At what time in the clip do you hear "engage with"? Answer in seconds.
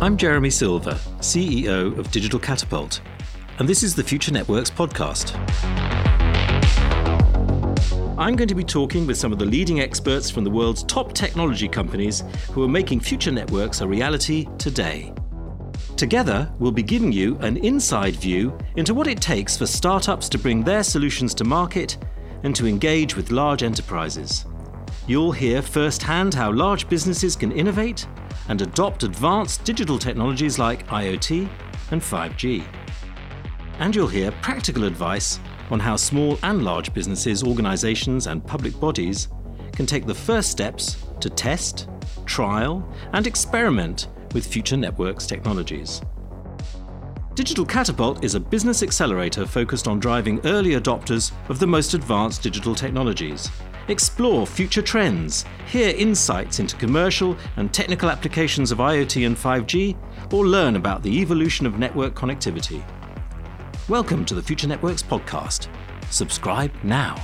22.68-23.32